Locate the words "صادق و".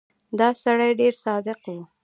1.23-1.75